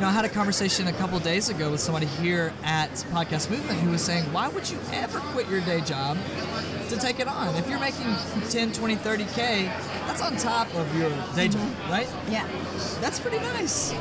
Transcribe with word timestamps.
You 0.00 0.06
know, 0.06 0.12
I 0.12 0.14
had 0.14 0.24
a 0.24 0.30
conversation 0.30 0.86
a 0.86 0.94
couple 0.94 1.18
days 1.18 1.50
ago 1.50 1.70
with 1.70 1.80
somebody 1.80 2.06
here 2.06 2.54
at 2.64 2.88
Podcast 3.12 3.50
Movement 3.50 3.80
who 3.80 3.90
was 3.90 4.00
saying, 4.00 4.24
why 4.32 4.48
would 4.48 4.70
you 4.70 4.78
ever 4.94 5.18
quit 5.18 5.46
your 5.46 5.60
day 5.60 5.82
job 5.82 6.16
to 6.88 6.96
take 6.96 7.20
it 7.20 7.28
on? 7.28 7.54
If 7.56 7.68
you're 7.68 7.78
making 7.78 8.06
10, 8.48 8.72
20, 8.72 8.96
30K, 8.96 9.66
that's 10.06 10.22
on 10.22 10.38
top 10.38 10.74
of 10.74 10.96
your 10.96 11.10
day 11.36 11.48
job, 11.48 11.60
mm-hmm. 11.60 11.92
right? 11.92 12.08
Yeah. 12.30 12.48
That's 13.02 13.20
pretty 13.20 13.40
nice. 13.40 13.92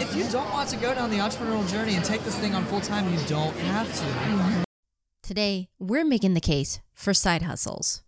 If 0.00 0.16
you 0.16 0.28
don't 0.30 0.50
want 0.50 0.68
to 0.70 0.76
go 0.78 0.92
down 0.96 1.10
the 1.10 1.18
entrepreneurial 1.18 1.70
journey 1.70 1.94
and 1.94 2.04
take 2.04 2.24
this 2.24 2.36
thing 2.36 2.56
on 2.56 2.64
full 2.64 2.80
time, 2.80 3.08
you 3.12 3.20
don't 3.28 3.54
have 3.56 3.86
to. 3.86 4.04
Mm-hmm. 4.04 4.62
Today, 5.22 5.68
we're 5.78 6.04
making 6.04 6.34
the 6.34 6.40
case 6.40 6.80
for 6.92 7.14
side 7.14 7.42
hustles. 7.42 8.02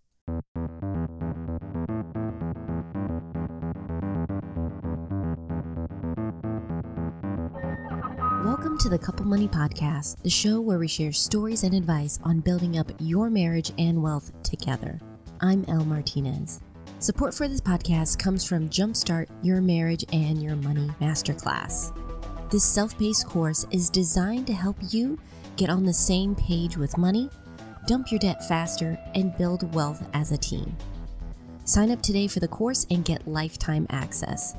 To 8.89 8.97
the 8.97 9.05
Couple 9.05 9.25
Money 9.25 9.47
Podcast, 9.47 10.21
the 10.23 10.29
show 10.29 10.59
where 10.59 10.79
we 10.79 10.87
share 10.87 11.11
stories 11.11 11.63
and 11.63 11.75
advice 11.75 12.19
on 12.23 12.39
building 12.39 12.79
up 12.79 12.91
your 12.99 13.29
marriage 13.29 13.71
and 13.77 14.01
wealth 14.01 14.31
together. 14.41 14.99
I'm 15.41 15.63
Elle 15.67 15.85
Martinez. 15.85 16.59
Support 16.97 17.35
for 17.35 17.47
this 17.47 17.61
podcast 17.61 18.17
comes 18.17 18.43
from 18.43 18.67
Jumpstart 18.67 19.27
Your 19.43 19.61
Marriage 19.61 20.05
and 20.11 20.41
Your 20.41 20.55
Money 20.55 20.89
Masterclass. 20.99 21.93
This 22.49 22.63
self 22.63 22.97
paced 22.97 23.27
course 23.27 23.65
is 23.69 23.91
designed 23.91 24.47
to 24.47 24.53
help 24.53 24.77
you 24.89 25.19
get 25.55 25.69
on 25.69 25.85
the 25.85 25.93
same 25.93 26.33
page 26.33 26.75
with 26.75 26.97
money, 26.97 27.29
dump 27.85 28.11
your 28.11 28.19
debt 28.19 28.47
faster, 28.47 28.97
and 29.13 29.37
build 29.37 29.71
wealth 29.75 30.07
as 30.13 30.31
a 30.31 30.37
team. 30.37 30.75
Sign 31.63 31.91
up 31.91 32.01
today 32.01 32.27
for 32.27 32.39
the 32.39 32.47
course 32.47 32.87
and 32.89 33.05
get 33.05 33.27
lifetime 33.27 33.85
access. 33.91 34.55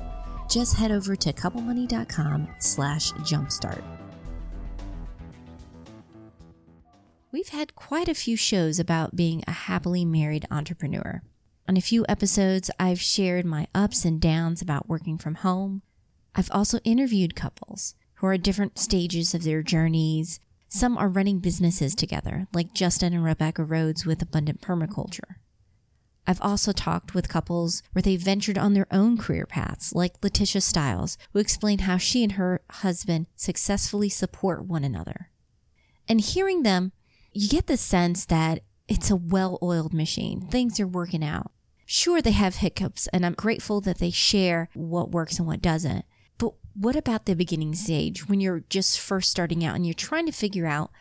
Just 0.49 0.77
head 0.77 0.91
over 0.91 1.15
to 1.17 1.33
couplemoney.com 1.33 2.47
slash 2.59 3.11
jumpstart. 3.13 3.83
We've 7.33 7.47
had 7.47 7.75
quite 7.75 8.09
a 8.09 8.13
few 8.13 8.35
shows 8.35 8.77
about 8.77 9.15
being 9.15 9.41
a 9.47 9.51
happily 9.51 10.03
married 10.03 10.45
entrepreneur. 10.51 11.21
On 11.65 11.77
a 11.77 11.81
few 11.81 12.05
episodes, 12.09 12.69
I've 12.77 12.99
shared 12.99 13.45
my 13.45 13.67
ups 13.73 14.03
and 14.03 14.19
downs 14.19 14.61
about 14.61 14.89
working 14.89 15.17
from 15.17 15.35
home. 15.35 15.81
I've 16.35 16.51
also 16.51 16.79
interviewed 16.79 17.33
couples 17.33 17.95
who 18.15 18.27
are 18.27 18.33
at 18.33 18.43
different 18.43 18.77
stages 18.77 19.33
of 19.33 19.43
their 19.43 19.63
journeys. 19.63 20.41
Some 20.67 20.97
are 20.97 21.07
running 21.07 21.39
businesses 21.39 21.95
together, 21.95 22.47
like 22.53 22.73
Justin 22.73 23.13
and 23.13 23.23
Rebecca 23.23 23.63
Rhodes 23.63 24.05
with 24.05 24.21
Abundant 24.21 24.59
Permaculture. 24.59 25.35
I've 26.27 26.41
also 26.41 26.73
talked 26.73 27.13
with 27.13 27.29
couples 27.29 27.81
where 27.93 28.03
they 28.03 28.17
ventured 28.17 28.57
on 28.57 28.73
their 28.73 28.87
own 28.91 29.17
career 29.17 29.45
paths, 29.45 29.95
like 29.95 30.21
Letitia 30.21 30.59
Stiles, 30.59 31.17
who 31.31 31.39
explained 31.39 31.81
how 31.81 31.95
she 31.95 32.23
and 32.23 32.33
her 32.33 32.61
husband 32.69 33.27
successfully 33.37 34.09
support 34.09 34.65
one 34.65 34.83
another. 34.83 35.29
And 36.09 36.19
hearing 36.19 36.63
them, 36.63 36.91
you 37.33 37.47
get 37.49 37.67
the 37.67 37.77
sense 37.77 38.25
that 38.25 38.61
it's 38.87 39.09
a 39.09 39.15
well 39.15 39.57
oiled 39.61 39.93
machine. 39.93 40.41
Things 40.41 40.79
are 40.79 40.87
working 40.87 41.23
out. 41.23 41.51
Sure, 41.85 42.21
they 42.21 42.31
have 42.31 42.55
hiccups, 42.55 43.07
and 43.07 43.25
I'm 43.25 43.33
grateful 43.33 43.81
that 43.81 43.99
they 43.99 44.11
share 44.11 44.69
what 44.73 45.11
works 45.11 45.39
and 45.39 45.47
what 45.47 45.61
doesn't. 45.61 46.05
But 46.37 46.53
what 46.73 46.95
about 46.95 47.25
the 47.25 47.35
beginning 47.35 47.75
stage 47.75 48.27
when 48.27 48.39
you're 48.39 48.63
just 48.69 48.99
first 48.99 49.29
starting 49.29 49.63
out 49.63 49.75
and 49.75 49.85
you're 49.85 49.93
trying 49.93 50.25
to 50.25 50.31
figure 50.31 50.65
out 50.65 50.91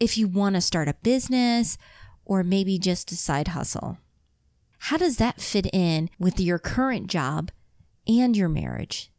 if 0.00 0.16
you 0.16 0.26
want 0.26 0.54
to 0.54 0.60
start 0.60 0.88
a 0.88 0.94
business 1.02 1.76
or 2.24 2.42
maybe 2.42 2.78
just 2.78 3.12
a 3.12 3.16
side 3.16 3.48
hustle? 3.48 3.98
How 4.78 4.96
does 4.96 5.18
that 5.18 5.40
fit 5.40 5.66
in 5.72 6.10
with 6.18 6.40
your 6.40 6.58
current 6.58 7.06
job 7.06 7.50
and 8.08 8.36
your 8.36 8.48
marriage? 8.48 9.12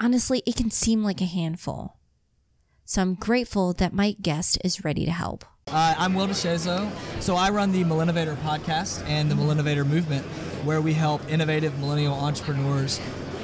Honestly, 0.00 0.42
it 0.46 0.56
can 0.56 0.70
seem 0.70 1.02
like 1.02 1.20
a 1.20 1.26
handful. 1.26 1.97
So 2.88 3.02
I'm 3.02 3.16
grateful 3.16 3.74
that 3.74 3.92
my 3.92 4.12
guest 4.12 4.56
is 4.64 4.82
ready 4.82 5.04
to 5.04 5.10
help. 5.10 5.44
Uh, 5.66 5.94
I'm 5.98 6.14
Will 6.14 6.26
DeShazo. 6.26 6.90
So 7.20 7.36
I 7.36 7.50
run 7.50 7.70
the 7.70 7.84
Millennovator 7.84 8.34
podcast 8.36 9.06
and 9.06 9.30
the 9.30 9.34
Millennovator 9.34 9.86
movement, 9.86 10.24
where 10.64 10.80
we 10.80 10.94
help 10.94 11.20
innovative 11.30 11.78
millennial 11.78 12.14
entrepreneurs 12.14 12.98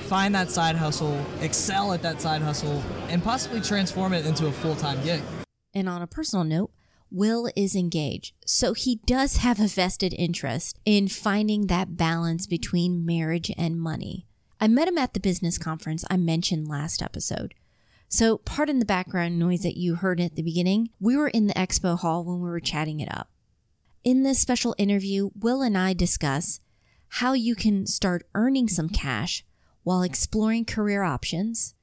find 0.07 0.35
that 0.35 0.51
side 0.51 0.77
hustle, 0.77 1.23
excel 1.43 1.93
at 1.93 2.01
that 2.01 2.23
side 2.23 2.41
hustle, 2.41 2.83
and 3.09 3.23
possibly 3.23 3.61
transform 3.61 4.15
it 4.15 4.25
into 4.25 4.47
a 4.47 4.51
full 4.51 4.77
time 4.77 5.05
gig. 5.05 5.21
And 5.75 5.91
on 5.91 6.01
a 6.01 6.07
personal 6.07 6.47
note, 6.47 6.71
Will 7.11 7.51
is 7.55 7.77
engaged, 7.77 8.33
so 8.47 8.73
he 8.73 9.03
does 9.05 9.37
have 9.37 9.61
a 9.61 9.67
vested 9.67 10.15
interest 10.15 10.81
in 10.87 11.07
finding 11.07 11.67
that 11.67 11.99
balance 11.99 12.47
between 12.47 13.05
marriage 13.05 13.53
and 13.59 13.79
money. 13.79 14.27
I 14.59 14.69
met 14.69 14.89
him 14.89 14.97
at 14.97 15.13
the 15.13 15.21
business 15.21 15.59
conference 15.59 16.03
I 16.09 16.17
mentioned 16.17 16.67
last 16.67 17.03
episode. 17.03 17.53
So, 18.17 18.39
pardon 18.39 18.79
the 18.79 18.85
background 18.85 19.41
noise 19.41 19.63
that 19.63 19.77
you 19.77 19.97
heard 19.97 20.21
at 20.21 20.37
the 20.37 20.43
beginning. 20.45 20.91
We 21.01 21.17
were 21.17 21.27
in 21.27 21.49
the 21.49 21.55
expo 21.55 21.99
hall 21.99 22.23
when 22.23 22.37
we 22.37 22.49
were 22.49 22.61
chatting 22.61 23.01
it 23.01 23.13
up. 23.13 23.29
In 24.05 24.23
this 24.23 24.39
special 24.39 24.73
interview, 24.79 25.31
Will 25.35 25.63
and 25.63 25.77
I 25.77 25.95
discuss 25.95 26.61
how 27.09 27.33
you 27.33 27.57
can 27.57 27.89
start 27.89 28.25
earning 28.33 28.69
some 28.69 28.89
cash 28.89 29.45
while 29.83 30.03
exploring 30.03 30.65
career 30.65 31.03
options, 31.03 31.75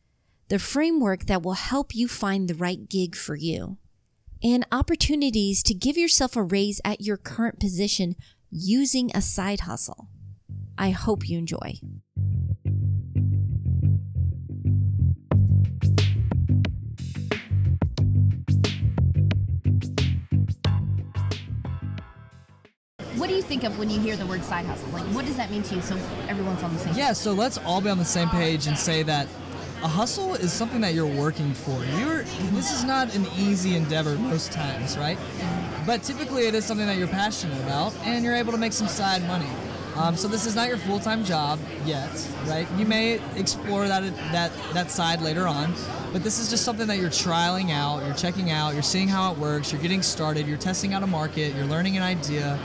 the 0.47 0.57
framework 0.57 1.25
that 1.25 1.43
will 1.43 1.51
help 1.51 1.93
you 1.93 2.07
find 2.07 2.47
the 2.47 2.55
right 2.55 2.87
gig 2.87 3.13
for 3.17 3.35
you, 3.35 3.77
and 4.41 4.65
opportunities 4.71 5.61
to 5.63 5.73
give 5.73 5.97
yourself 5.97 6.37
a 6.37 6.43
raise 6.43 6.79
at 6.85 7.01
your 7.01 7.17
current 7.17 7.59
position 7.59 8.15
using 8.49 9.11
a 9.13 9.21
side 9.21 9.59
hustle. 9.67 10.07
I 10.77 10.91
hope 10.91 11.27
you 11.27 11.37
enjoy. 11.37 11.81
What 23.21 23.29
do 23.29 23.35
you 23.35 23.43
think 23.43 23.63
of 23.63 23.77
when 23.77 23.91
you 23.91 23.99
hear 23.99 24.15
the 24.15 24.25
word 24.25 24.43
side 24.43 24.65
hustle? 24.65 24.89
Like, 24.89 25.03
what 25.13 25.25
does 25.25 25.37
that 25.37 25.51
mean 25.51 25.61
to 25.61 25.75
you 25.75 25.81
so 25.83 25.95
everyone's 26.27 26.63
on 26.63 26.73
the 26.73 26.79
same 26.79 26.95
Yeah, 26.95 27.13
so 27.13 27.33
let's 27.33 27.59
all 27.59 27.79
be 27.79 27.87
on 27.87 27.99
the 27.99 28.03
same 28.03 28.27
page 28.29 28.65
and 28.65 28.75
say 28.75 29.03
that 29.03 29.27
a 29.83 29.87
hustle 29.87 30.33
is 30.33 30.51
something 30.51 30.81
that 30.81 30.95
you're 30.95 31.05
working 31.05 31.53
for. 31.53 31.85
You're 31.99 32.23
this 32.53 32.73
is 32.73 32.83
not 32.83 33.13
an 33.13 33.27
easy 33.37 33.75
endeavor 33.75 34.15
most 34.15 34.51
times, 34.51 34.97
right? 34.97 35.19
But 35.85 36.01
typically 36.01 36.47
it 36.47 36.55
is 36.55 36.65
something 36.65 36.87
that 36.87 36.97
you're 36.97 37.07
passionate 37.07 37.61
about 37.61 37.95
and 37.97 38.25
you're 38.25 38.33
able 38.33 38.53
to 38.53 38.57
make 38.57 38.73
some 38.73 38.87
side 38.87 39.21
money. 39.27 39.49
Um, 39.95 40.17
so 40.17 40.27
this 40.27 40.47
is 40.47 40.55
not 40.55 40.67
your 40.69 40.77
full-time 40.77 41.23
job 41.23 41.59
yet, 41.85 42.09
right? 42.47 42.67
You 42.75 42.87
may 42.87 43.19
explore 43.35 43.87
that 43.87 44.01
that 44.31 44.51
that 44.73 44.89
side 44.89 45.21
later 45.21 45.47
on, 45.47 45.75
but 46.11 46.23
this 46.23 46.39
is 46.39 46.49
just 46.49 46.65
something 46.65 46.87
that 46.87 46.97
you're 46.97 47.11
trialing 47.11 47.69
out, 47.69 48.03
you're 48.03 48.15
checking 48.15 48.49
out, 48.49 48.73
you're 48.73 48.81
seeing 48.81 49.07
how 49.07 49.31
it 49.31 49.37
works, 49.37 49.71
you're 49.71 49.81
getting 49.81 50.01
started, 50.01 50.47
you're 50.47 50.57
testing 50.57 50.95
out 50.95 51.03
a 51.03 51.07
market, 51.07 51.53
you're 51.55 51.65
learning 51.65 51.97
an 51.97 52.03
idea, 52.03 52.57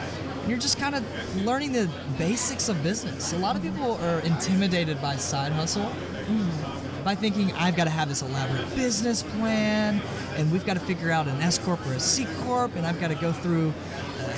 you're 0.47 0.59
just 0.59 0.79
kind 0.79 0.95
of 0.95 1.45
learning 1.45 1.73
the 1.73 1.91
basics 2.19 2.69
of 2.69 2.83
business. 2.83 3.33
A 3.33 3.39
lot 3.39 3.57
of 3.57 3.63
people 3.63 3.97
are 4.05 4.21
intimidated 4.21 5.01
by 5.03 5.17
side 5.17 5.53
hustle. 5.53 5.93
Mm. 6.27 7.05
By 7.05 7.15
thinking 7.15 7.53
I've 7.53 7.77
got 7.77 7.85
to 7.85 7.91
have 7.91 8.09
this 8.09 8.23
elaborate 8.23 8.69
business 8.75 9.23
plan, 9.23 10.03
and 10.37 10.51
we've 10.51 10.67
got 10.67 10.75
to 10.75 10.81
figure 10.81 11.13
out 11.13 11.29
an 11.29 11.41
S 11.41 11.59
corp 11.59 11.85
or 11.87 11.93
a 11.93 12.01
C 12.01 12.27
corp, 12.41 12.75
and 12.75 12.85
I've 12.85 13.01
got 13.01 13.09
to 13.09 13.15
go 13.15 13.33
through 13.33 13.73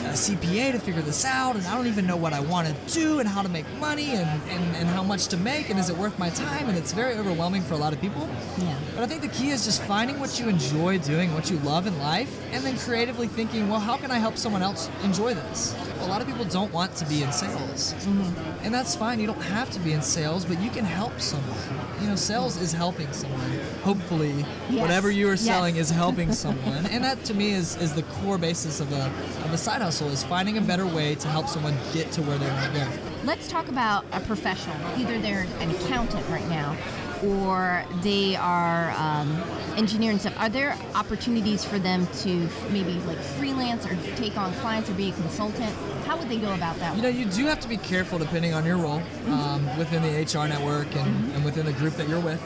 a 0.07 0.13
CPA 0.13 0.73
to 0.73 0.79
figure 0.79 1.03
this 1.03 1.25
out, 1.25 1.57
and 1.57 1.67
I 1.67 1.75
don't 1.77 1.87
even 1.87 2.07
know 2.07 2.17
what 2.17 2.33
I 2.33 2.41
want 2.41 2.69
to 2.69 2.95
do 2.95 3.19
and 3.21 3.29
how 3.29 3.43
to 3.43 3.49
make 3.49 3.67
money 3.79 4.11
and, 4.13 4.29
and, 4.49 4.77
and 4.77 4.89
how 4.89 5.03
much 5.03 5.27
to 5.29 5.37
make, 5.37 5.71
and 5.71 5.79
is 5.79 5.91
it 5.91 5.97
worth 5.97 6.19
my 6.19 6.31
time? 6.31 6.69
And 6.69 6.79
it's 6.79 6.93
very 6.93 7.15
overwhelming 7.17 7.63
for 7.63 7.75
a 7.75 7.77
lot 7.77 7.93
of 7.93 8.01
people. 8.01 8.29
Yeah. 8.59 8.79
But 8.95 9.05
I 9.05 9.07
think 9.07 9.23
the 9.23 9.29
key 9.29 9.51
is 9.51 9.65
just 9.65 9.83
finding 9.83 10.19
what 10.21 10.39
you 10.41 10.49
enjoy 10.49 10.99
doing, 10.99 11.35
what 11.35 11.51
you 11.51 11.59
love 11.59 11.87
in 11.87 11.99
life, 11.99 12.41
and 12.53 12.65
then 12.65 12.79
creatively 12.79 13.27
thinking, 13.27 13.69
well, 13.69 13.81
how 13.81 13.97
can 13.97 14.11
I 14.11 14.19
help 14.19 14.37
someone 14.37 14.63
else 14.63 14.89
enjoy 15.03 15.35
this? 15.35 15.75
A 16.01 16.07
lot 16.07 16.21
of 16.21 16.27
people 16.29 16.45
don't 16.45 16.73
want 16.73 16.95
to 16.97 17.05
be 17.07 17.23
in 17.23 17.33
sales, 17.33 17.93
mm-hmm. 17.95 18.65
and 18.65 18.73
that's 18.73 18.95
fine. 18.95 19.21
You 19.21 19.27
don't 19.27 19.43
have 19.43 19.71
to 19.73 19.81
be 19.81 19.93
in 19.93 20.01
sales, 20.03 20.45
but 20.45 20.61
you 20.61 20.71
can 20.71 20.85
help 20.85 21.21
someone. 21.21 21.59
You 22.01 22.09
know, 22.09 22.17
sales 22.17 22.57
is 22.57 22.73
helping 22.73 23.13
someone. 23.13 23.51
Hopefully, 23.83 24.45
Yes. 24.71 24.81
whatever 24.81 25.11
you 25.11 25.27
are 25.29 25.33
Yes. 25.33 25.41
selling 25.45 25.77
is 25.77 25.91
helping 25.91 26.33
someone, 26.45 26.87
and 26.87 27.03
that 27.05 27.25
to 27.25 27.35
me 27.35 27.51
is, 27.53 27.77
is 27.77 27.93
the 27.95 28.03
core 28.05 28.39
basis 28.39 28.81
of 28.81 28.93
a 28.93 29.07
of 29.45 29.53
a 29.53 29.59
side 29.59 29.83
hustle 29.83 29.88
is 29.89 30.23
finding 30.23 30.59
a 30.59 30.61
better 30.61 30.87
way 30.87 31.15
to 31.15 31.29
help 31.29 31.49
someone 31.49 31.75
get 31.95 32.13
to 32.13 32.21
where 32.23 32.37
they 32.37 32.47
want 32.47 32.75
to 32.75 32.79
go. 32.79 32.87
Let's 33.25 33.49
talk 33.49 33.69
about 33.69 34.05
a 34.13 34.21
professional. 34.21 34.77
Either 34.99 35.19
they're 35.19 35.47
an 35.61 35.71
accountant 35.71 36.29
right 36.29 36.47
now, 36.51 36.77
or 37.25 37.85
they 38.03 38.37
are 38.37 38.91
um, 38.93 39.31
engineer 39.77 40.11
and 40.11 40.21
stuff. 40.21 40.35
Are 40.39 40.49
there 40.49 40.77
opportunities 40.95 41.65
for 41.65 41.79
them 41.79 42.07
to 42.19 42.45
f- 42.45 42.71
maybe 42.71 42.95
like 43.07 43.19
freelance 43.19 43.87
or 43.87 43.97
take 44.17 44.37
on 44.37 44.53
clients 44.55 44.91
or 44.91 44.95
be 44.95 45.11
a 45.11 45.13
consultant? 45.13 45.75
How 46.07 46.17
would 46.17 46.29
they 46.29 46.39
go 46.39 46.55
about 46.55 46.79
that? 46.79 46.97
You 46.97 47.03
know, 47.03 47.09
you 47.09 47.27
do 47.27 47.47
have 47.47 47.61
to 47.61 47.69
be 47.69 47.77
careful 47.77 48.19
depending 48.19 48.55
on 48.55 48.65
your 48.65 48.77
role 48.77 49.03
um, 49.29 49.65
within 49.79 50.03
the 50.03 50.23
HR 50.23 50.49
network 50.49 50.95
and, 50.97 51.33
and 51.33 51.45
within 51.45 51.67
the 51.67 51.73
group 51.73 51.95
that 51.95 52.09
you're 52.09 52.21
with. 52.21 52.43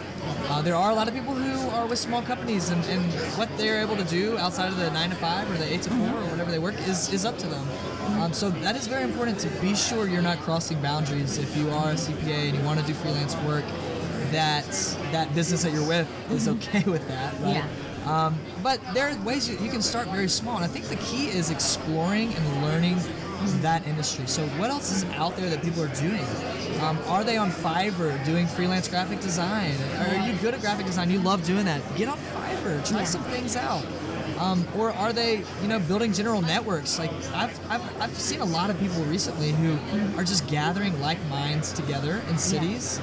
Uh, 0.49 0.63
there 0.63 0.75
are 0.77 0.91
a 0.91 0.95
lot 0.95 1.09
of 1.09 1.15
people 1.15 1.35
who 1.35 1.69
are 1.71 1.87
with 1.87 1.99
small 1.99 2.23
companies, 2.23 2.69
and, 2.71 2.85
and 2.87 3.03
what 3.37 3.49
they're 3.57 3.81
able 3.81 3.97
to 3.97 4.05
do 4.05 4.39
outside 4.39 4.69
of 4.69 4.77
the 4.77 4.91
nine 4.91 5.11
to 5.11 5.17
five 5.17 5.51
or 5.51 5.57
the 5.57 5.73
eight 5.73 5.83
to 5.83 5.91
four 5.91 6.09
or 6.09 6.27
whatever 6.27 6.51
they 6.51 6.59
work 6.59 6.75
is, 6.87 7.13
is 7.13 7.25
up 7.25 7.39
to 7.39 7.47
them. 7.47 7.67
Um, 8.21 8.33
so 8.33 8.51
that 8.51 8.77
is 8.77 8.87
very 8.87 9.03
important 9.05 9.39
to 9.41 9.49
be 9.61 9.75
sure 9.75 10.07
you're 10.07 10.23
not 10.23 10.39
crossing 10.39 10.81
boundaries. 10.81 11.39
If 11.39 11.57
you 11.57 11.71
are 11.71 11.91
a 11.91 11.95
CPA 11.95 12.49
and 12.51 12.59
you 12.59 12.65
want 12.65 12.81
to 12.81 12.87
do 12.87 12.95
freelance 12.95 13.35
work, 13.39 13.65
that 14.33 14.65
that 15.13 15.35
business 15.35 15.63
that 15.63 15.73
you're 15.73 15.87
with 15.87 16.09
is 16.31 16.49
okay 16.49 16.83
with 16.85 17.07
that, 17.09 17.35
right? 17.41 17.57
Yeah. 17.57 17.69
Um, 18.27 18.39
but 18.63 18.81
there 18.95 19.09
are 19.09 19.17
ways 19.25 19.49
you, 19.49 19.57
you 19.59 19.71
can 19.71 19.81
start 19.83 20.09
very 20.09 20.29
small, 20.29 20.57
and 20.57 20.65
I 20.65 20.69
think 20.69 20.87
the 20.87 20.97
key 20.97 21.27
is 21.29 21.51
exploring 21.51 22.35
and 22.35 22.63
learning 22.63 22.97
that 23.61 23.87
industry. 23.87 24.27
So, 24.27 24.45
what 24.59 24.71
else 24.71 24.91
is 24.91 25.05
out 25.13 25.37
there 25.37 25.49
that 25.51 25.63
people 25.63 25.83
are 25.83 25.95
doing? 25.95 26.25
Um, 26.81 26.99
are 27.07 27.23
they 27.23 27.37
on 27.37 27.51
Fiverr 27.51 28.25
doing 28.25 28.47
freelance 28.47 28.89
graphic 28.89 29.21
design? 29.21 29.75
Are 29.99 30.27
you 30.27 30.35
good 30.39 30.55
at 30.55 30.61
graphic 30.61 30.87
design? 30.87 31.11
You 31.11 31.21
love 31.21 31.45
doing 31.45 31.65
that? 31.67 31.81
Get 31.97 32.09
on 32.09 32.19
Fiverr, 32.19 32.87
try 32.89 33.01
Yeah. 33.01 33.05
some 33.05 33.23
things 33.25 33.55
out. 33.57 33.85
Um, 34.39 34.67
or 34.77 34.91
are 34.93 35.13
they, 35.13 35.45
you 35.61 35.69
know, 35.69 35.79
building 35.79 36.13
general 36.13 36.43
networks? 36.43 36.99
Like 36.99 37.13
I've, 37.35 37.71
I've, 37.71 38.03
I've 38.03 38.19
seen 38.19 38.41
a 38.41 38.45
lot 38.45 38.71
of 38.71 38.79
people 38.81 39.03
recently 39.05 39.53
who 39.53 39.79
are 40.19 40.25
just 40.25 40.49
gathering 40.49 40.99
like 41.01 41.19
minds 41.29 41.73
together 41.73 42.21
in 42.29 42.39
cities 42.39 42.99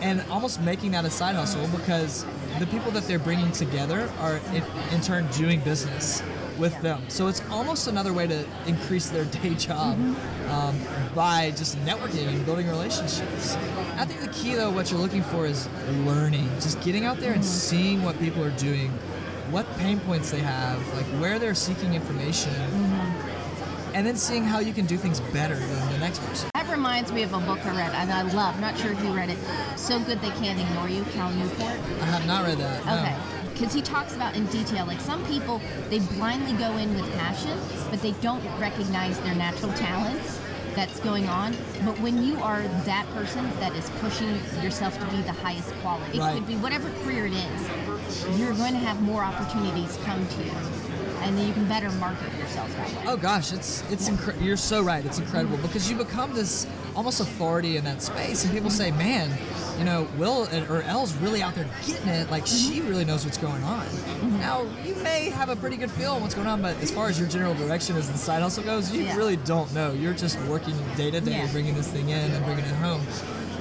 and 0.00 0.22
almost 0.30 0.60
making 0.62 0.92
that 0.92 1.04
a 1.04 1.10
side 1.10 1.34
hustle 1.34 1.66
because 1.68 2.24
the 2.58 2.66
people 2.66 2.90
that 2.92 3.04
they're 3.04 3.18
bringing 3.18 3.50
together 3.52 4.10
are 4.20 4.36
in, 4.52 4.62
in 4.92 5.00
turn 5.00 5.26
doing 5.32 5.60
business 5.60 6.22
with 6.58 6.80
them. 6.80 7.02
So 7.08 7.26
it's 7.26 7.42
almost 7.50 7.86
another 7.86 8.12
way 8.12 8.26
to 8.26 8.46
increase 8.66 9.10
their 9.10 9.24
day 9.42 9.54
job 9.54 9.96
mm-hmm. 9.96 10.50
um, 10.50 10.78
by 11.14 11.50
just 11.50 11.76
networking 11.78 12.28
and 12.28 12.44
building 12.44 12.68
relationships. 12.68 13.56
I 13.96 14.04
think 14.04 14.20
the 14.20 14.28
key 14.28 14.54
though, 14.54 14.70
what 14.70 14.90
you're 14.90 15.00
looking 15.00 15.22
for 15.22 15.46
is 15.46 15.68
learning, 16.04 16.48
just 16.60 16.80
getting 16.82 17.04
out 17.04 17.18
there 17.18 17.32
and 17.32 17.42
mm-hmm. 17.42 17.50
seeing 17.50 18.02
what 18.02 18.18
people 18.18 18.42
are 18.42 18.56
doing, 18.58 18.90
what 19.50 19.66
pain 19.78 20.00
points 20.00 20.30
they 20.30 20.40
have, 20.40 20.94
like 20.94 21.06
where 21.20 21.38
they're 21.38 21.54
seeking 21.54 21.94
information, 21.94 22.52
mm-hmm. 22.52 22.95
And 23.96 24.06
then 24.06 24.14
seeing 24.14 24.44
how 24.44 24.58
you 24.58 24.74
can 24.74 24.84
do 24.84 24.98
things 24.98 25.20
better 25.32 25.54
than 25.56 25.92
the 25.92 25.98
next 25.98 26.18
person. 26.18 26.50
That 26.52 26.68
reminds 26.68 27.12
me 27.12 27.22
of 27.22 27.32
a 27.32 27.40
book 27.40 27.64
I 27.64 27.74
read 27.74 27.94
and 27.94 28.12
I 28.12 28.22
love. 28.30 28.60
Not 28.60 28.76
sure 28.76 28.92
if 28.92 29.02
you 29.02 29.10
read 29.16 29.30
it. 29.30 29.38
So 29.76 29.98
good 29.98 30.20
they 30.20 30.28
can't 30.32 30.60
ignore 30.60 30.90
you, 30.90 31.02
Cal 31.14 31.32
Newport. 31.32 31.62
I 32.02 32.04
have 32.04 32.26
not 32.26 32.44
read 32.44 32.58
that. 32.58 32.84
no. 32.84 32.92
Okay. 32.92 33.16
Because 33.54 33.72
he 33.72 33.80
talks 33.80 34.14
about 34.14 34.36
in 34.36 34.44
detail, 34.48 34.84
like 34.84 35.00
some 35.00 35.24
people, 35.24 35.62
they 35.88 36.00
blindly 36.00 36.52
go 36.58 36.76
in 36.76 36.94
with 36.94 37.10
passion, 37.14 37.58
but 37.88 38.02
they 38.02 38.12
don't 38.20 38.44
recognize 38.60 39.18
their 39.20 39.34
natural 39.34 39.72
talents 39.72 40.38
that's 40.74 41.00
going 41.00 41.26
on. 41.26 41.56
But 41.82 41.98
when 42.00 42.22
you 42.22 42.38
are 42.42 42.60
that 42.84 43.06
person 43.14 43.48
that 43.60 43.74
is 43.74 43.88
pushing 43.98 44.28
yourself 44.62 44.98
to 44.98 45.06
be 45.06 45.22
the 45.22 45.32
highest 45.32 45.72
quality, 45.76 46.18
it 46.18 46.34
could 46.34 46.46
be 46.46 46.56
whatever 46.56 46.90
career 47.02 47.28
it 47.28 47.32
is, 47.32 48.38
you're 48.38 48.52
going 48.52 48.74
to 48.74 48.78
have 48.78 49.00
more 49.00 49.24
opportunities 49.24 49.98
come 50.04 50.28
to 50.28 50.44
you. 50.44 50.85
And 51.26 51.36
then 51.36 51.48
you 51.48 51.52
can 51.52 51.66
better 51.66 51.90
market 51.92 52.32
yourself 52.38 52.72
that 52.76 52.88
way. 52.88 53.02
Oh 53.06 53.16
gosh, 53.16 53.52
it's 53.52 53.82
it's 53.90 54.08
incre- 54.08 54.40
you're 54.40 54.56
so 54.56 54.82
right. 54.82 55.04
It's 55.04 55.18
incredible 55.18 55.56
because 55.58 55.90
you 55.90 55.96
become 55.96 56.32
this 56.34 56.66
almost 56.94 57.18
authority 57.20 57.76
in 57.76 57.84
that 57.84 58.00
space, 58.00 58.44
and 58.44 58.52
people 58.54 58.70
say, 58.70 58.92
"Man, 58.92 59.36
you 59.76 59.84
know, 59.84 60.06
Will 60.16 60.48
or 60.70 60.82
Elle's 60.82 61.14
really 61.16 61.42
out 61.42 61.56
there 61.56 61.68
getting 61.84 62.08
it. 62.08 62.30
Like 62.30 62.46
she 62.46 62.80
really 62.82 63.04
knows 63.04 63.24
what's 63.24 63.38
going 63.38 63.62
on." 63.64 63.84
Now 64.38 64.66
you 64.84 64.94
may 65.02 65.30
have 65.30 65.48
a 65.48 65.56
pretty 65.56 65.76
good 65.76 65.90
feel 65.90 66.12
on 66.12 66.22
what's 66.22 66.34
going 66.36 66.46
on, 66.46 66.62
but 66.62 66.76
as 66.80 66.92
far 66.92 67.08
as 67.08 67.18
your 67.18 67.28
general 67.28 67.54
direction 67.54 67.96
as 67.96 68.08
the 68.10 68.16
side 68.18 68.40
hustle 68.42 68.62
goes, 68.62 68.92
you 68.92 69.02
Yeah. 69.02 69.16
really 69.16 69.36
don't 69.36 69.72
know. 69.74 69.92
You're 69.92 70.14
just 70.14 70.38
working 70.42 70.76
day 70.96 71.10
to 71.10 71.20
day, 71.20 71.38
Yeah. 71.38 71.46
bringing 71.50 71.74
this 71.74 71.88
thing 71.88 72.08
in 72.10 72.30
and 72.30 72.44
bringing 72.44 72.64
it 72.64 72.74
home. 72.76 73.02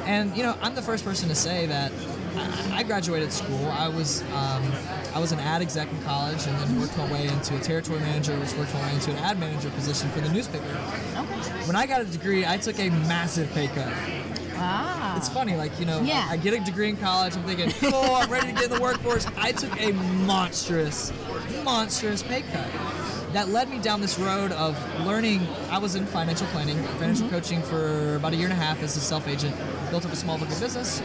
And 0.06 0.38
you 0.38 0.44
know, 0.44 0.56
I'm 0.62 0.76
the 0.76 0.84
first 0.84 1.04
person 1.04 1.30
to 1.30 1.36
say 1.36 1.66
that 1.66 1.92
I- 2.38 2.80
I 2.80 2.84
graduated 2.84 3.34
school. 3.34 3.68
I 3.72 3.88
was 3.88 4.22
um, 4.36 4.72
I 5.16 5.20
was 5.20 5.32
an 5.32 5.40
ad 5.40 5.62
exec 5.62 5.90
in 5.90 6.02
college, 6.04 6.46
and 6.46 6.58
then 6.58 6.78
worked 6.78 6.98
my 6.98 7.10
way 7.10 7.28
into 7.28 7.56
a 7.56 7.60
territory 7.60 8.02
manager, 8.02 8.38
which 8.38 8.54
worked 8.56 8.74
my 8.74 8.82
way 8.82 8.96
into 8.96 9.12
an 9.12 9.18
ad 9.20 9.40
manager 9.40 9.70
position 9.70 10.10
for 10.10 10.20
the 10.20 10.28
newspaper. 10.30 10.66
Okay. 10.66 11.52
When 11.68 11.78
I 11.78 11.86
got 11.86 12.02
a 12.02 12.06
degree, 12.06 12.46
I 12.46 12.58
took 12.58 12.78
a 12.80 12.90
massive 12.90 13.50
pay 13.54 13.68
cut. 13.68 13.94
Ah. 14.58 15.16
It's 15.16 15.30
funny, 15.30 15.56
like 15.56 15.80
you 15.80 15.86
know, 15.86 16.02
Yeah. 16.02 16.28
I, 16.30 16.36
get 16.36 16.54
a 16.54 16.60
degree 16.60 16.90
in 16.90 16.98
college. 16.98 17.34
I'm 17.38 17.44
thinking, 17.44 17.72
cool, 17.72 17.94
I'm 18.16 18.30
ready 18.30 18.48
to 18.48 18.54
get 18.54 18.66
in 18.66 18.72
the 18.72 18.82
workforce. 18.82 19.26
I 19.38 19.54
took 19.54 19.82
a 19.82 19.94
monstrous, 19.94 21.14
monstrous 21.64 22.22
pay 22.22 22.42
cut. 22.42 22.68
That 23.32 23.48
led 23.50 23.70
me 23.70 23.80
down 23.80 24.02
this 24.02 24.20
road 24.20 24.52
of 24.52 24.78
learning. 25.06 25.48
I 25.70 25.78
was 25.78 25.96
in 25.96 26.06
financial 26.06 26.48
planning, 26.48 26.78
financial 27.00 27.30
coaching 27.30 27.62
for 27.62 28.16
about 28.18 28.34
a 28.34 28.36
year 28.36 28.48
and 28.50 28.54
a 28.54 28.62
half 28.62 28.84
as 28.84 28.98
a 28.98 29.02
self 29.02 29.30
agent. 29.30 29.56
Built 29.92 30.06
up 30.06 30.12
a 30.12 30.16
small 30.18 30.38
book 30.38 30.50
of 30.50 30.60
business. 30.60 31.02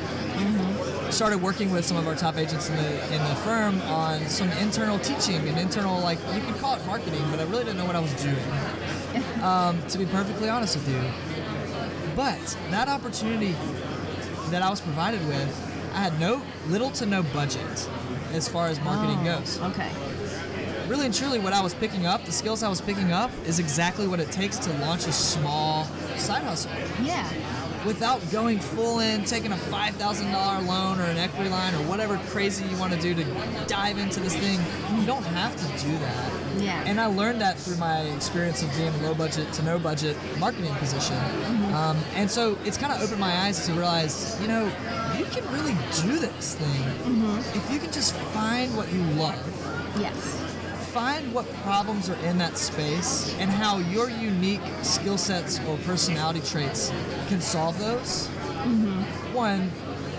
Started 1.11 1.43
working 1.43 1.71
with 1.71 1.85
some 1.85 1.97
of 1.97 2.07
our 2.07 2.15
top 2.15 2.39
agents 2.39 2.71
in 2.71 2.77
the 2.77 3.05
in 3.15 3.19
the 3.29 3.35
firm 3.45 3.81
on 3.83 4.27
some 4.29 4.49
internal 4.53 4.99
teaching 5.01 5.37
and 5.49 5.59
internal, 5.59 6.01
like 6.01 6.19
you 6.35 6.41
could 6.41 6.57
call 6.59 6.75
it 6.77 6.87
marketing, 6.87 7.23
but 7.31 7.41
I 7.41 7.43
really 7.45 7.65
didn't 7.65 7.77
know 7.79 7.85
what 7.85 7.97
I 7.97 8.01
was 8.01 8.13
doing. 8.23 8.37
Um, 9.43 9.83
to 9.89 9.97
be 9.99 10.05
perfectly 10.05 10.49
honest 10.51 10.77
with 10.77 10.87
you, 10.89 11.01
but 12.15 12.39
that 12.71 12.89
opportunity 12.89 13.57
that 14.51 14.61
I 14.63 14.69
was 14.69 14.81
provided 14.83 15.27
with, 15.27 15.49
I 15.95 15.99
had 15.99 16.21
no 16.21 16.43
little 16.69 16.91
to 16.93 17.07
no 17.07 17.23
budget 17.23 17.89
as 18.33 18.47
far 18.49 18.69
as 18.69 18.79
marketing 18.83 19.19
Oh, 19.27 19.39
goes. 19.39 19.59
Okay. 19.61 19.91
Really 20.89 21.07
and 21.07 21.15
truly, 21.15 21.39
what 21.39 21.55
I 21.55 21.63
was 21.63 21.73
picking 21.75 22.05
up, 22.07 22.25
the 22.27 22.33
skills 22.33 22.63
I 22.63 22.69
was 22.69 22.81
picking 22.83 23.13
up, 23.13 23.31
is 23.47 23.59
exactly 23.59 24.07
what 24.07 24.21
it 24.21 24.31
takes 24.31 24.59
to 24.59 24.73
launch 24.75 25.07
a 25.07 25.13
small 25.13 25.87
side 26.17 26.43
hustle 26.45 26.71
Yeah. 27.03 27.27
Without 27.85 28.21
going 28.31 28.59
full 28.59 29.01
in, 29.01 29.25
taking 29.25 29.53
a 29.53 29.57
five 29.57 29.95
thousand 29.97 30.31
dollar 30.33 30.63
loan 30.63 31.01
or 31.01 31.05
an 31.05 31.17
equity 31.17 31.51
line 31.51 31.75
or 31.75 31.79
whatever 31.89 32.19
crazy 32.29 32.65
you 32.67 32.77
want 32.79 32.93
to 32.93 33.01
do 33.01 33.15
to 33.15 33.25
dive 33.67 33.99
into 33.99 34.21
this 34.21 34.37
thing. 34.37 34.59
You 34.99 35.07
don't 35.07 35.25
have 35.25 35.55
to 35.57 35.85
do 35.85 35.99
that. 35.99 36.33
Yeah. 36.59 36.83
And 36.85 37.01
I 37.01 37.07
learned 37.07 37.41
that 37.41 37.59
through 37.59 37.77
my 37.77 38.01
experience 38.01 38.63
of 38.63 38.71
being 38.77 38.89
a 38.89 38.97
low 38.99 39.15
budget 39.15 39.53
to 39.55 39.63
no 39.63 39.79
budget 39.79 40.17
marketing 40.39 40.75
position. 40.75 41.17
Um, 41.75 41.97
and 42.15 42.31
so 42.31 42.59
it's 42.65 42.77
kind 42.77 42.93
of 42.93 43.01
opened 43.01 43.21
my 43.21 43.33
eyes 43.45 43.65
to 43.67 43.73
realize, 43.73 44.39
you 44.41 44.49
know, 44.49 44.65
you 45.17 45.25
can 45.27 45.47
really 45.53 45.75
do 46.03 46.19
this 46.19 46.55
thing 46.57 47.31
if 47.55 47.71
you 47.73 47.79
can 47.79 47.93
just 47.93 48.15
find 48.15 48.77
what 48.77 48.93
you 48.93 49.03
love 49.15 49.39
Yes. 49.99 50.50
Find 50.91 51.33
what 51.33 51.49
problems 51.63 52.11
are 52.11 52.19
in 52.27 52.37
that 52.39 52.59
space 52.59 53.33
and 53.39 53.49
how 53.49 53.79
your 53.79 54.11
unique 54.11 54.61
skill 54.83 55.17
sets 55.17 55.61
or 55.69 55.77
personality 55.79 56.41
traits 56.41 56.91
can 57.29 57.41
solve 57.41 57.79
those. 57.79 58.27
Mm-hmm. 58.27 59.33
One, 59.33 59.71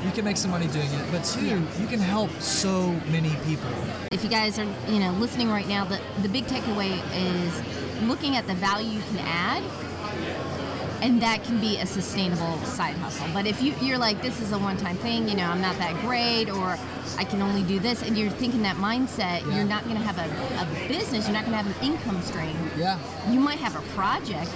you 0.05 0.11
can 0.11 0.23
make 0.23 0.37
some 0.37 0.49
money 0.49 0.67
doing 0.67 0.87
it, 0.87 1.11
but 1.11 1.25
two, 1.25 1.61
you 1.79 1.87
can 1.87 1.99
help 1.99 2.31
so 2.39 2.91
many 3.11 3.35
people. 3.45 3.69
If 4.11 4.23
you 4.23 4.29
guys 4.29 4.57
are, 4.59 4.67
you 4.87 4.99
know, 4.99 5.11
listening 5.19 5.49
right 5.49 5.67
now, 5.67 5.83
the, 5.83 5.99
the 6.21 6.29
big 6.29 6.45
takeaway 6.45 7.01
is 7.13 8.03
looking 8.03 8.37
at 8.37 8.47
the 8.47 8.55
value 8.55 8.91
you 8.91 9.01
can 9.01 9.19
add, 9.19 9.63
and 11.01 11.21
that 11.21 11.43
can 11.43 11.59
be 11.59 11.77
a 11.77 11.85
sustainable 11.85 12.57
side 12.59 12.95
hustle. 12.97 13.27
But 13.33 13.47
if 13.47 13.61
you, 13.61 13.73
you're 13.81 13.97
like, 13.97 14.21
this 14.21 14.39
is 14.39 14.51
a 14.51 14.59
one-time 14.59 14.97
thing, 14.97 15.27
you 15.27 15.35
know, 15.35 15.45
I'm 15.45 15.61
not 15.61 15.77
that 15.79 15.99
great, 16.01 16.49
or 16.49 16.77
I 17.17 17.23
can 17.23 17.41
only 17.41 17.63
do 17.63 17.79
this, 17.79 18.03
and 18.03 18.17
you're 18.17 18.29
thinking 18.29 18.61
that 18.63 18.75
mindset, 18.77 19.41
Yeah. 19.41 19.55
you're 19.55 19.65
not 19.65 19.83
going 19.85 19.97
to 19.97 20.03
have 20.03 20.17
a, 20.19 20.61
a 20.61 20.87
business, 20.87 21.25
you're 21.25 21.33
not 21.33 21.45
going 21.45 21.57
to 21.57 21.63
have 21.63 21.67
an 21.67 21.83
income 21.83 22.21
stream. 22.21 22.55
Yeah. 22.77 22.99
You 23.29 23.39
might 23.39 23.59
have 23.59 23.75
a 23.75 23.81
project, 23.93 24.51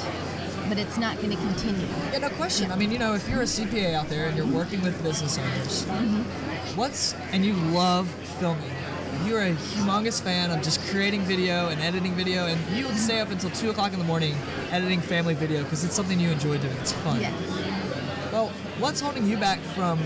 but 0.70 0.78
it's 0.78 0.98
not 0.98 1.18
going 1.18 1.32
to 1.32 1.38
continue. 1.38 1.88
Yeah, 2.12 2.20
no 2.20 2.30
question. 2.30 2.72
I 2.72 2.76
mean, 2.76 2.92
you 2.92 3.00
know, 3.00 3.14
if 3.16 3.28
you're 3.28 3.42
a 3.42 3.46
CPA 3.46 3.94
out 3.94 4.10
there 4.10 4.28
and 4.28 4.38
you're 4.38 4.48
working 4.48 4.82
with 4.82 5.02
business 5.04 5.38
owners, 5.38 5.86
mm-hmm. 5.86 6.78
what's 6.78 7.14
and 7.32 7.44
you 7.44 7.54
love 7.54 8.08
filming, 8.40 8.72
you're 9.26 9.42
a 9.42 9.52
humongous 9.52 10.22
fan 10.22 10.52
of 10.52 10.64
just 10.64 10.80
creating 10.92 11.22
video 11.22 11.70
and 11.70 11.82
editing 11.82 12.14
video, 12.14 12.46
and 12.46 12.78
you 12.78 12.86
would 12.86 12.98
stay 12.98 13.20
up 13.20 13.32
until 13.32 13.50
two 13.52 13.70
o'clock 13.70 13.94
in 13.94 14.00
the 14.00 14.06
morning 14.06 14.36
editing 14.72 15.02
family 15.02 15.34
video 15.34 15.64
because 15.64 15.84
it's 15.84 15.96
something 15.96 16.20
you 16.20 16.30
enjoy 16.30 16.58
doing. 16.58 16.76
It's 16.78 16.92
fun. 16.92 17.22
Well, 18.32 18.50
what's 18.80 19.02
holding 19.02 19.26
you 19.28 19.38
back 19.38 19.60
from 19.60 20.00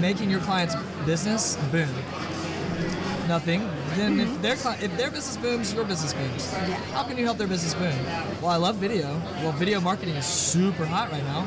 making 0.00 0.30
your 0.30 0.40
client's 0.40 0.74
business 1.04 1.56
boom? 1.70 1.88
Nothing. 3.28 3.60
Then 3.94 4.20
if 4.20 4.28
mm-hmm. 4.28 4.42
their 4.42 4.56
cli- 4.56 4.78
if 4.80 4.96
their 4.96 5.10
business 5.10 5.36
booms, 5.36 5.74
your 5.74 5.84
business 5.84 6.14
booms. 6.14 6.50
Yeah. 6.52 6.74
How 6.92 7.02
can 7.02 7.18
you 7.18 7.24
help 7.24 7.36
their 7.36 7.46
business 7.46 7.74
boom? 7.74 7.94
Well, 8.40 8.50
I 8.50 8.56
love 8.56 8.76
video. 8.76 9.20
Well, 9.42 9.52
video 9.52 9.80
marketing 9.80 10.14
is 10.14 10.24
super 10.24 10.86
hot 10.86 11.10
right 11.10 11.24
now. 11.24 11.46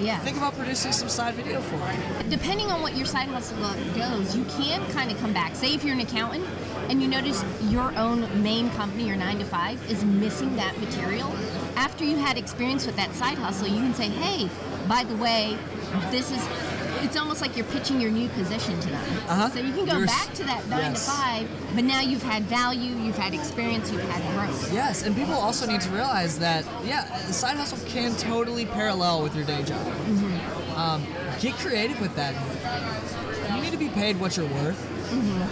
Yeah. 0.00 0.18
Think 0.20 0.38
about 0.38 0.56
producing 0.56 0.92
some 0.92 1.08
side 1.08 1.34
video 1.34 1.60
for 1.60 1.76
it. 1.90 2.30
depending 2.30 2.70
on 2.70 2.80
what 2.80 2.96
your 2.96 3.06
side 3.06 3.28
hustle 3.28 3.58
goes, 3.94 4.34
you 4.34 4.44
can 4.44 4.86
kind 4.92 5.10
of 5.10 5.18
come 5.18 5.32
back. 5.32 5.54
Say 5.54 5.74
if 5.74 5.84
you're 5.84 5.94
an 5.94 6.00
accountant 6.00 6.46
and 6.88 7.02
you 7.02 7.08
notice 7.08 7.44
your 7.64 7.94
own 7.96 8.42
main 8.42 8.70
company, 8.70 9.06
your 9.06 9.16
nine 9.16 9.38
to 9.38 9.44
five, 9.44 9.78
is 9.90 10.04
missing 10.04 10.56
that 10.56 10.78
material. 10.80 11.30
After 11.76 12.04
you 12.04 12.16
had 12.16 12.38
experience 12.38 12.86
with 12.86 12.96
that 12.96 13.12
side 13.14 13.38
hustle, 13.38 13.68
you 13.68 13.80
can 13.80 13.94
say, 13.94 14.08
hey, 14.08 14.48
by 14.88 15.04
the 15.04 15.16
way, 15.16 15.58
this 16.10 16.30
is. 16.30 16.69
It's 17.02 17.16
almost 17.16 17.40
like 17.40 17.56
you're 17.56 17.66
pitching 17.66 18.00
your 18.00 18.10
new 18.10 18.28
position 18.30 18.78
to 18.80 18.88
them. 18.88 19.18
Uh-huh. 19.28 19.50
So 19.50 19.60
you 19.60 19.72
can 19.72 19.86
go 19.86 19.98
You're 19.98 20.06
back 20.06 20.32
to 20.34 20.44
that 20.44 20.66
nine 20.68 20.92
yes. 20.92 21.04
to 21.06 21.10
five, 21.10 21.48
but 21.74 21.84
now 21.84 22.00
you've 22.00 22.22
had 22.22 22.42
value, 22.44 22.94
you've 22.96 23.18
had 23.18 23.34
experience, 23.34 23.90
you've 23.90 24.08
had 24.08 24.22
growth. 24.34 24.72
Yes, 24.72 25.02
and 25.04 25.14
people 25.16 25.34
also 25.34 25.66
need 25.66 25.80
to 25.82 25.90
realize 25.90 26.38
that 26.38 26.64
yeah, 26.84 27.04
the 27.26 27.32
side 27.32 27.56
hustle 27.56 27.78
can 27.88 28.14
totally 28.16 28.66
parallel 28.66 29.22
with 29.22 29.34
your 29.34 29.44
day 29.44 29.62
job. 29.62 29.86
Um, 30.76 31.04
get 31.40 31.54
creative 31.54 32.00
with 32.00 32.14
that. 32.16 32.34
You 33.54 33.62
need 33.62 33.72
to 33.72 33.78
be 33.78 33.88
paid 33.88 34.18
what 34.20 34.36
you're 34.36 34.46
worth. 34.46 34.86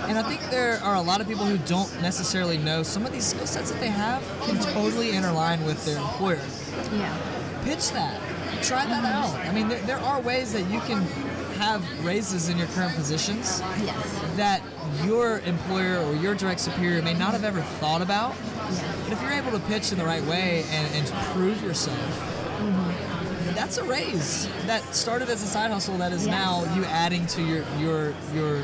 And 0.09 0.17
I 0.17 0.23
think 0.23 0.41
there 0.51 0.79
are 0.83 0.95
a 0.95 1.03
lot 1.03 1.21
of 1.21 1.27
people 1.27 1.45
who 1.45 1.59
don't 1.67 1.91
necessarily 2.01 2.59
know 2.59 2.83
some 2.83 3.05
of 3.05 3.13
these 3.13 3.27
skill 3.27 3.47
sets 3.47 3.71
that 3.71 3.81
they 3.81 3.89
have 3.89 4.23
can 4.43 4.57
totally 4.73 5.11
interline 5.13 5.65
with 5.67 5.85
their 5.85 5.99
employer. 5.99 6.41
Yeah. 6.93 7.17
Pitch 7.65 7.91
that. 7.91 8.21
Try 8.63 8.87
that 8.87 9.05
out. 9.05 9.35
I 9.47 9.53
mean, 9.53 9.69
there, 9.69 9.81
there 9.81 9.99
are 9.99 10.21
ways 10.21 10.53
that 10.53 10.69
you 10.71 10.81
can 10.81 11.07
have 11.59 12.05
raises 12.05 12.49
in 12.49 12.57
your 12.59 12.67
current 12.69 12.95
positions 12.95 13.61
Yes. 13.83 14.37
that 14.37 14.63
your 15.05 15.41
employer 15.41 15.99
or 16.05 16.15
your 16.15 16.35
direct 16.35 16.61
superior 16.61 17.03
may 17.03 17.15
not 17.15 17.33
have 17.33 17.45
ever 17.45 17.61
thought 17.61 18.01
about. 18.03 18.35
But 19.05 19.13
if 19.13 19.21
you're 19.23 19.33
able 19.33 19.51
to 19.53 19.61
pitch 19.67 19.93
in 19.93 19.99
the 19.99 20.05
right 20.05 20.25
way 20.25 20.65
and, 20.71 20.95
and 20.95 21.07
prove 21.35 21.63
yourself, 21.63 21.99
mm-hmm. 21.99 23.55
that's 23.55 23.79
a 23.79 23.85
raise 23.85 24.47
that 24.67 24.83
started 24.95 25.29
as 25.29 25.43
a 25.43 25.47
side 25.47 25.71
hustle 25.71 25.99
that 25.99 26.13
is 26.13 26.27
Yes. 26.27 26.35
now 26.35 26.75
you 26.75 26.85
adding 26.85 27.27
to 27.29 27.43
your 27.43 27.65
your 27.79 28.15
your 28.35 28.63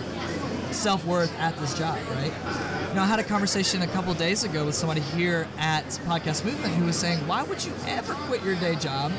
self 0.73 1.05
worth 1.05 1.33
at 1.39 1.57
this 1.59 1.77
job, 1.79 1.97
right? 2.11 2.33
You 2.89 2.95
know, 2.97 3.03
I 3.03 3.07
had 3.07 3.19
a 3.21 3.25
conversation 3.25 3.83
a 3.83 3.87
couple 3.89 4.13
days 4.15 4.45
ago 4.45 4.65
with 4.65 4.75
somebody 4.75 5.01
here 5.01 5.47
at 5.59 5.85
Podcast 6.07 6.45
Movement 6.45 6.75
who 6.75 6.85
was 6.87 6.97
saying, 6.97 7.19
why 7.29 7.43
would 7.45 7.65
you 7.65 7.73
ever 7.87 8.13
quit 8.15 8.43
your 8.45 8.57
day 8.57 8.75
job 8.77 9.13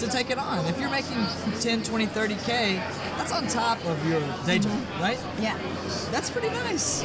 to 0.00 0.08
take 0.08 0.30
it 0.30 0.38
on? 0.38 0.64
If 0.66 0.78
you're 0.80 0.90
making 0.90 1.26
10, 1.60 1.82
20, 1.82 2.06
30K, 2.06 2.76
that's 3.16 3.32
on 3.32 3.46
top 3.46 3.84
of 3.84 4.08
your 4.08 4.20
day 4.46 4.58
job, 4.58 4.72
mm-hmm. 4.72 5.02
right? 5.02 5.18
Yeah. 5.38 5.58
That's 6.10 6.30
pretty 6.30 6.48
nice. 6.48 7.04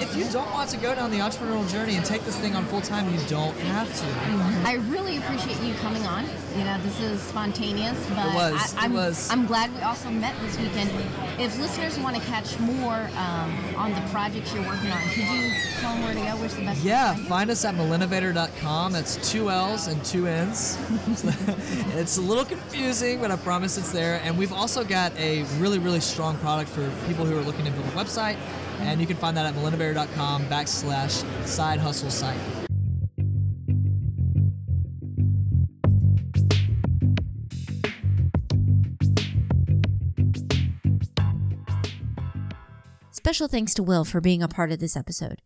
If 0.00 0.16
you 0.16 0.24
don't 0.30 0.50
want 0.52 0.70
to 0.70 0.76
go 0.76 0.94
down 0.94 1.10
the 1.10 1.18
entrepreneurial 1.18 1.68
journey 1.70 1.96
and 1.96 2.04
take 2.04 2.22
this 2.24 2.36
thing 2.36 2.54
on 2.54 2.64
full 2.66 2.80
time, 2.80 3.12
you 3.12 3.20
don't 3.28 3.56
have 3.58 3.88
to. 3.98 4.68
I 4.68 4.74
really 4.88 5.16
appreciate 5.16 5.60
you 5.62 5.74
coming 5.74 6.04
on. 6.04 6.24
You 6.56 6.64
know, 6.64 6.78
this 6.82 7.00
is 7.00 7.20
spontaneous, 7.20 7.98
but 8.10 8.34
was, 8.34 8.74
I, 8.76 8.84
it 8.84 8.84
am 8.86 8.92
was. 8.94 9.30
I'm 9.30 9.46
glad 9.46 9.74
we 9.74 9.80
also 9.80 10.10
met 10.10 10.34
this 10.40 10.58
weekend. 10.58 10.90
If 11.38 11.58
listeners 11.58 11.98
want 11.98 12.16
to 12.16 12.22
catch 12.22 12.58
more 12.58 13.10
um, 13.16 13.74
on 13.76 13.92
the 13.92 14.00
projects 14.10 14.54
you're 14.54 14.66
working 14.66 14.90
on, 14.90 15.00
could 15.08 15.28
you 15.28 15.50
tell 15.80 15.92
them 15.92 16.02
where 16.02 16.14
to 16.14 16.20
go? 16.20 16.40
Where's 16.40 16.54
the 16.54 16.62
best? 16.62 16.82
Yeah, 16.82 17.14
place 17.14 17.28
find 17.28 17.50
us 17.50 17.64
at 17.64 17.74
millennovator.com. 17.74 18.92
That's 18.92 19.30
two 19.30 19.50
L's 19.50 19.88
and 19.88 20.02
two 20.04 20.26
N's. 20.26 20.78
it's 21.94 22.16
a 22.16 22.22
little 22.22 22.44
confusing, 22.44 23.20
but 23.20 23.30
I 23.30 23.36
promise 23.36 23.76
it's 23.76 23.92
there. 23.92 24.20
And 24.24 24.38
we've 24.38 24.52
also 24.52 24.84
got 24.84 25.14
a 25.18 25.42
really, 25.58 25.78
really 25.78 26.00
strong 26.00 26.38
product 26.38 26.70
for 26.70 26.90
people 27.06 27.26
who 27.26 27.36
are 27.36 27.42
looking 27.42 27.66
to 27.66 27.70
build 27.70 27.86
a 27.86 27.90
website. 27.90 28.36
And 28.80 29.00
you 29.00 29.06
can 29.06 29.16
find 29.16 29.36
that 29.36 29.46
at 29.46 29.54
millennovator.com 29.54 30.46
backslash 30.46 31.46
side 31.46 31.80
hustle 31.80 32.10
site. 32.10 32.38
Special 43.26 43.48
thanks 43.48 43.74
to 43.74 43.82
Will 43.82 44.04
for 44.04 44.20
being 44.20 44.40
a 44.40 44.46
part 44.46 44.70
of 44.70 44.78
this 44.78 44.96
episode. 44.96 45.42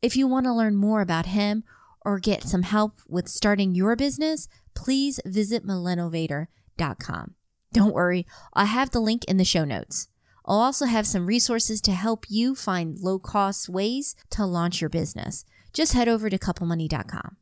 If 0.00 0.16
you 0.16 0.26
want 0.26 0.46
to 0.46 0.52
learn 0.52 0.76
more 0.76 1.02
about 1.02 1.26
him 1.26 1.62
or 2.00 2.18
get 2.18 2.44
some 2.44 2.62
help 2.62 3.02
with 3.06 3.28
starting 3.28 3.74
your 3.74 3.96
business, 3.96 4.48
please 4.74 5.20
visit 5.26 5.66
millennovator.com. 5.66 7.34
Don't 7.74 7.92
worry, 7.92 8.24
I 8.54 8.64
have 8.64 8.92
the 8.92 9.00
link 9.00 9.26
in 9.26 9.36
the 9.36 9.44
show 9.44 9.66
notes. 9.66 10.08
I'll 10.48 10.60
also 10.60 10.86
have 10.86 11.06
some 11.06 11.26
resources 11.26 11.82
to 11.82 11.92
help 11.92 12.24
you 12.30 12.54
find 12.54 12.98
low 12.98 13.18
cost 13.18 13.68
ways 13.68 14.16
to 14.30 14.46
launch 14.46 14.80
your 14.80 14.88
business. 14.88 15.44
Just 15.74 15.92
head 15.92 16.08
over 16.08 16.30
to 16.30 16.38
couplemoney.com. 16.38 17.36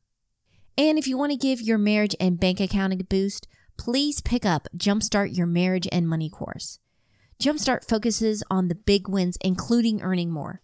And 0.76 0.98
if 0.98 1.06
you 1.06 1.16
want 1.16 1.30
to 1.30 1.38
give 1.38 1.60
your 1.60 1.78
marriage 1.78 2.16
and 2.18 2.40
bank 2.40 2.58
account 2.58 2.92
a 2.92 3.04
boost, 3.04 3.46
please 3.78 4.20
pick 4.20 4.44
up 4.44 4.66
Jumpstart 4.76 5.36
Your 5.36 5.46
Marriage 5.46 5.86
and 5.92 6.08
Money 6.08 6.28
course. 6.28 6.80
Jumpstart 7.40 7.88
focuses 7.88 8.42
on 8.50 8.66
the 8.66 8.74
big 8.74 9.08
wins, 9.08 9.38
including 9.40 10.02
earning 10.02 10.32
more. 10.32 10.60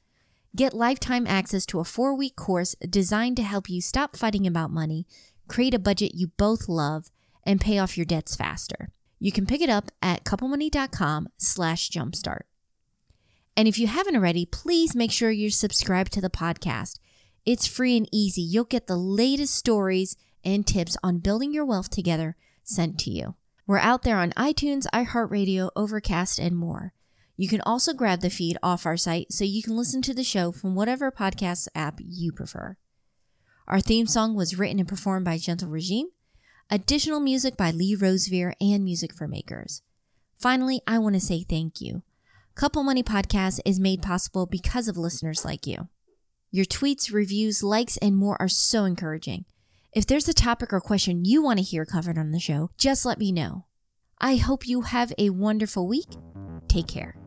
Get 0.57 0.75
lifetime 0.75 1.29
access 1.29 1.65
to 1.67 1.79
a 1.79 1.85
four 1.85 2.13
week 2.13 2.35
course 2.35 2.75
designed 2.91 3.37
to 3.37 3.43
help 3.45 3.71
you 3.71 3.81
stop 3.81 4.17
fighting 4.17 4.49
about 4.49 4.73
money, 4.73 5.07
create 5.47 5.75
a 5.75 5.79
budget 5.79 6.17
you 6.17 6.27
both 6.37 6.69
love, 6.69 7.11
and 7.47 7.61
pay 7.61 7.79
off 7.79 7.97
your 7.97 8.07
debts 8.07 8.35
faster. 8.35 8.91
You 9.23 9.31
can 9.31 9.47
pick 9.47 9.61
it 9.61 9.71
up 9.71 9.93
at 10.03 10.25
couplemoney.com 10.25 11.29
slash 11.39 11.91
jumpstart. 11.91 12.41
And 13.57 13.69
if 13.69 13.79
you 13.79 13.87
haven't 13.87 14.17
already, 14.17 14.45
please 14.45 14.97
make 14.97 15.13
sure 15.13 15.31
you're 15.31 15.49
subscribed 15.49 16.13
to 16.15 16.21
the 16.21 16.29
podcast. 16.29 16.99
It's 17.47 17.69
free 17.69 17.97
and 17.97 18.09
easy. 18.11 18.43
You'll 18.43 18.65
get 18.65 18.89
the 18.89 18.97
latest 18.97 19.55
stories 19.55 20.17
and 20.45 20.67
tips 20.67 20.97
on 21.05 21.21
building 21.21 21.53
your 21.53 21.65
wealth 21.65 21.89
together 21.89 22.35
sent 22.65 22.99
to 22.99 23.11
you. 23.11 23.37
We're 23.65 23.79
out 23.79 24.03
there 24.03 24.19
on 24.19 24.33
iTunes, 24.33 24.87
iHeartRadio, 24.93 25.71
Overcast, 25.77 26.41
and 26.41 26.57
more. 26.57 26.93
You 27.37 27.47
can 27.47 27.61
also 27.61 27.93
grab 27.93 28.23
the 28.23 28.29
feed 28.29 28.59
off 28.61 28.87
our 28.87 28.97
site 28.97 29.33
so 29.33 29.45
you 29.45 29.63
can 29.63 29.77
listen 29.77 30.03
to 30.03 30.15
the 30.15 30.25
show 30.25 30.51
from 30.51 30.75
whatever 30.75 31.13
podcast 31.13 31.69
app 31.77 32.01
you 32.05 32.33
prefer. 32.33 32.77
Our 33.69 33.81
theme 33.81 34.09
song 34.09 34.35
was 34.35 34.59
written 34.59 34.81
and 34.81 34.89
performed 34.89 35.27
by 35.27 35.39
Gentle 35.39 35.69
Regime. 35.69 36.09
Additional 36.71 37.21
music 37.21 37.57
by 37.57 37.71
Lee 37.71 37.95
Rosevere 37.95 38.55
and 38.61 38.83
Music 38.85 39.15
for 39.15 39.29
Makers. 39.29 39.83
Finally, 40.39 40.81
I 40.87 40.99
want 40.99 41.15
to 41.15 41.21
say 41.21 41.43
thank 41.43 41.81
you. 41.81 42.03
Couple 42.55 42.83
Money 42.83 43.03
Podcast 43.03 43.61
is 43.65 43.79
made 43.79 44.03
possible 44.03 44.47
because 44.47 44.89
of 44.89 44.97
listeners 44.97 45.45
like 45.45 45.67
you. 45.67 45.89
Your 46.51 46.65
tweets, 46.65 47.13
reviews, 47.13 47.63
likes, 47.63 47.97
and 47.99 48.17
more 48.17 48.37
are 48.41 48.49
so 48.49 48.85
encouraging. 48.85 49.45
If 49.93 50.07
there's 50.07 50.29
a 50.29 50.35
topic 50.35 50.73
or 50.73 50.81
question 50.81 51.25
you 51.25 51.43
want 51.43 51.59
to 51.59 51.65
hear 51.65 51.85
covered 51.85 52.19
on 52.19 52.31
the 52.31 52.41
show, 52.41 52.71
just 52.79 53.05
let 53.05 53.19
me 53.19 53.33
know. 53.33 53.67
I 54.19 54.37
hope 54.37 54.67
you 54.67 54.83
have 54.83 55.13
a 55.19 55.31
wonderful 55.31 55.87
week. 55.87 56.09
Take 56.69 56.89
care. 56.89 57.22